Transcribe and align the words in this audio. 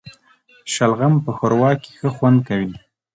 شلغم 0.73 1.13
په 1.23 1.31
ښوروا 1.37 1.71
کي 1.81 1.91
ښه 1.97 2.09
خوند 2.15 2.39
کوي 2.47 2.73